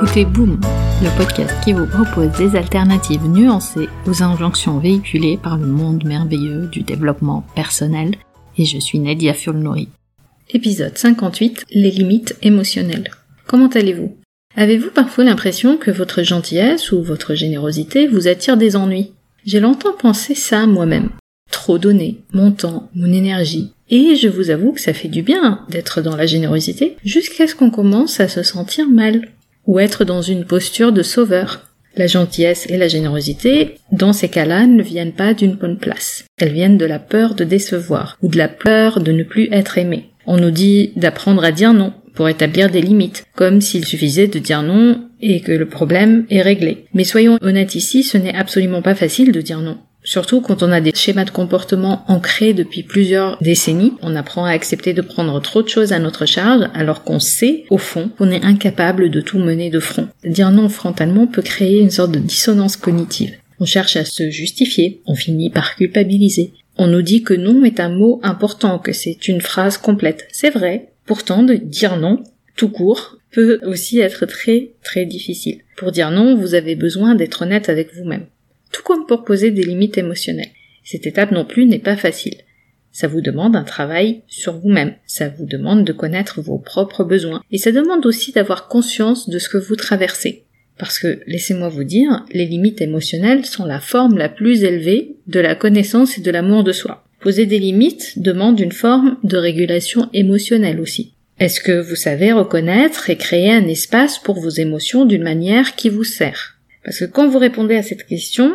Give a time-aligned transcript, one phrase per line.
[0.00, 0.60] écoutez Boom,
[1.02, 6.68] le podcast qui vous propose des alternatives nuancées aux injonctions véhiculées par le monde merveilleux
[6.68, 8.14] du développement personnel.
[8.56, 9.88] Et je suis Nadia Fulnori.
[10.50, 13.10] Épisode 58, les limites émotionnelles.
[13.48, 14.16] Comment allez-vous?
[14.54, 19.14] Avez-vous parfois l'impression que votre gentillesse ou votre générosité vous attire des ennuis?
[19.46, 21.08] J'ai longtemps pensé ça moi-même.
[21.50, 23.72] Trop donner, mon temps, mon énergie.
[23.90, 27.56] Et je vous avoue que ça fait du bien d'être dans la générosité jusqu'à ce
[27.56, 29.22] qu'on commence à se sentir mal
[29.68, 31.60] ou être dans une posture de sauveur.
[31.94, 36.24] La gentillesse et la générosité, dans ces cas-là, ne viennent pas d'une bonne place.
[36.38, 39.78] Elles viennent de la peur de décevoir ou de la peur de ne plus être
[39.78, 40.10] aimé.
[40.26, 44.38] On nous dit d'apprendre à dire non pour établir des limites, comme s'il suffisait de
[44.38, 46.86] dire non et que le problème est réglé.
[46.94, 49.78] Mais soyons honnêtes ici, ce n'est absolument pas facile de dire non.
[50.08, 54.52] Surtout quand on a des schémas de comportement ancrés depuis plusieurs décennies, on apprend à
[54.52, 58.30] accepter de prendre trop de choses à notre charge alors qu'on sait, au fond, qu'on
[58.30, 60.08] est incapable de tout mener de front.
[60.24, 63.34] Dire non frontalement peut créer une sorte de dissonance cognitive.
[63.60, 66.54] On cherche à se justifier, on finit par culpabiliser.
[66.78, 70.26] On nous dit que non est un mot important, que c'est une phrase complète.
[70.32, 70.88] C'est vrai.
[71.04, 72.22] Pourtant, de dire non,
[72.56, 75.58] tout court, peut aussi être très très difficile.
[75.76, 78.24] Pour dire non, vous avez besoin d'être honnête avec vous-même
[78.72, 80.50] tout comme pour poser des limites émotionnelles.
[80.84, 82.36] Cette étape non plus n'est pas facile.
[82.92, 87.42] Ça vous demande un travail sur vous-même, ça vous demande de connaître vos propres besoins,
[87.50, 90.44] et ça demande aussi d'avoir conscience de ce que vous traversez.
[90.78, 95.40] Parce que, laissez-moi vous dire, les limites émotionnelles sont la forme la plus élevée de
[95.40, 97.04] la connaissance et de l'amour de soi.
[97.20, 101.14] Poser des limites demande une forme de régulation émotionnelle aussi.
[101.40, 105.88] Est-ce que vous savez reconnaître et créer un espace pour vos émotions d'une manière qui
[105.88, 106.57] vous sert?
[106.88, 108.50] Parce que quand vous répondez à cette question,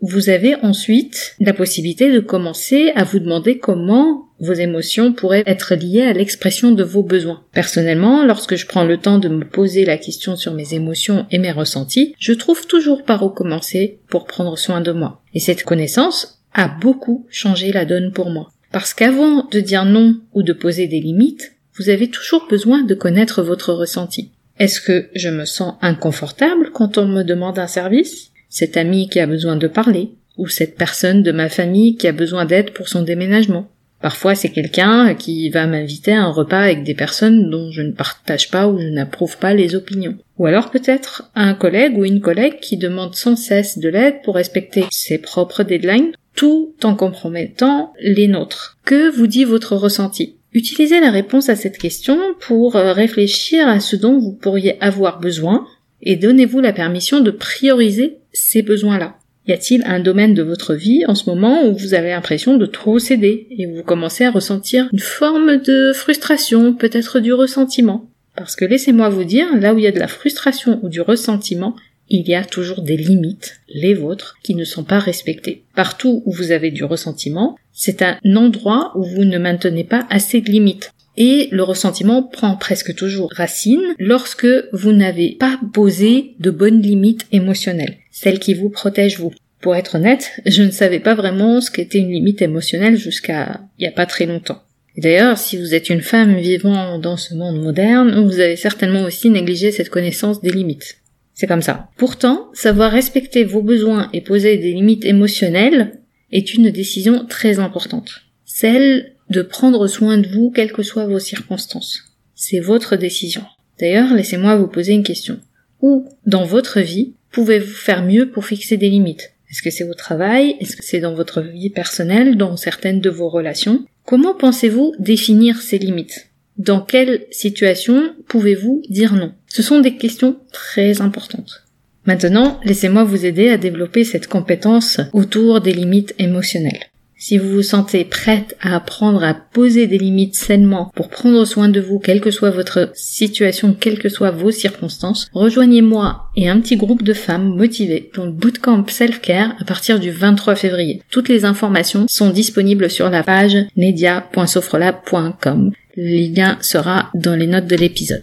[0.00, 5.74] vous avez ensuite la possibilité de commencer à vous demander comment vos émotions pourraient être
[5.74, 7.44] liées à l'expression de vos besoins.
[7.52, 11.36] Personnellement, lorsque je prends le temps de me poser la question sur mes émotions et
[11.36, 15.20] mes ressentis, je trouve toujours par où commencer pour prendre soin de moi.
[15.34, 18.48] Et cette connaissance a beaucoup changé la donne pour moi.
[18.72, 22.94] Parce qu'avant de dire non ou de poser des limites, vous avez toujours besoin de
[22.94, 24.32] connaître votre ressenti.
[24.58, 28.32] Est-ce que je me sens inconfortable quand on me demande un service?
[28.48, 32.12] Cet ami qui a besoin de parler Ou cette personne de ma famille qui a
[32.12, 33.68] besoin d'aide pour son déménagement?
[34.00, 37.92] Parfois c'est quelqu'un qui va m'inviter à un repas avec des personnes dont je ne
[37.92, 40.16] partage pas ou je n'approuve pas les opinions.
[40.38, 44.36] Ou alors peut-être un collègue ou une collègue qui demande sans cesse de l'aide pour
[44.36, 48.76] respecter ses propres deadlines tout en compromettant les nôtres.
[48.84, 50.37] Que vous dit votre ressenti?
[50.52, 55.20] Utilisez la réponse à cette question pour euh, réfléchir à ce dont vous pourriez avoir
[55.20, 55.66] besoin
[56.00, 59.18] et donnez-vous la permission de prioriser ces besoins-là.
[59.46, 62.66] Y a-t-il un domaine de votre vie en ce moment où vous avez l'impression de
[62.66, 68.10] trop céder et vous commencez à ressentir une forme de frustration, peut-être du ressentiment?
[68.36, 71.00] Parce que laissez-moi vous dire, là où il y a de la frustration ou du
[71.00, 71.74] ressentiment,
[72.10, 75.64] il y a toujours des limites, les vôtres, qui ne sont pas respectées.
[75.74, 80.40] Partout où vous avez du ressentiment, c'est un endroit où vous ne maintenez pas assez
[80.40, 80.92] de limites.
[81.16, 87.26] Et le ressentiment prend presque toujours racine lorsque vous n'avez pas posé de bonnes limites
[87.32, 89.32] émotionnelles, celles qui vous protègent vous.
[89.60, 93.82] Pour être honnête, je ne savais pas vraiment ce qu'était une limite émotionnelle jusqu'à il
[93.82, 94.62] n'y a pas très longtemps.
[94.96, 99.30] D'ailleurs, si vous êtes une femme vivant dans ce monde moderne, vous avez certainement aussi
[99.30, 100.98] négligé cette connaissance des limites.
[101.38, 101.88] C'est comme ça.
[101.96, 106.00] Pourtant, savoir respecter vos besoins et poser des limites émotionnelles
[106.32, 108.22] est une décision très importante.
[108.44, 112.16] Celle de prendre soin de vous quelles que soient vos circonstances.
[112.34, 113.44] C'est votre décision.
[113.78, 115.38] D'ailleurs, laissez-moi vous poser une question.
[115.80, 119.30] Où, dans votre vie, pouvez-vous faire mieux pour fixer des limites?
[119.48, 120.56] Est-ce que c'est au travail?
[120.58, 123.84] Est-ce que c'est dans votre vie personnelle, dans certaines de vos relations?
[124.04, 126.27] Comment pensez-vous définir ces limites?
[126.58, 129.32] Dans quelle situation pouvez-vous dire non?
[129.46, 131.64] Ce sont des questions très importantes.
[132.04, 136.86] Maintenant, laissez-moi vous aider à développer cette compétence autour des limites émotionnelles.
[137.20, 141.68] Si vous vous sentez prête à apprendre à poser des limites sainement pour prendre soin
[141.68, 146.60] de vous, quelle que soit votre situation, quelles que soient vos circonstances, rejoignez-moi et un
[146.60, 151.02] petit groupe de femmes motivées dans le bootcamp self-care à partir du 23 février.
[151.10, 155.72] Toutes les informations sont disponibles sur la page nedia.sofrelab.com.
[156.00, 158.22] Le lien sera dans les notes de l'épisode.